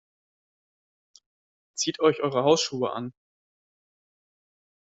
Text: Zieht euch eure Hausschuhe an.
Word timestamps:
Zieht 1.75 1.99
euch 1.99 2.21
eure 2.23 2.43
Hausschuhe 2.43 2.91
an. 2.91 3.13